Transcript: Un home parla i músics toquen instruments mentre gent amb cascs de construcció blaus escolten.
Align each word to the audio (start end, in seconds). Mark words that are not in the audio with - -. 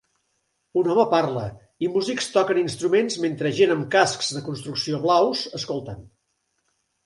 Un 0.79 0.87
home 0.93 1.03
parla 1.11 1.43
i 1.85 1.89
músics 1.97 2.31
toquen 2.39 2.61
instruments 2.63 3.19
mentre 3.27 3.53
gent 3.61 3.77
amb 3.77 3.87
cascs 3.99 4.33
de 4.41 4.45
construcció 4.51 5.05
blaus 5.07 5.47
escolten. 5.63 6.05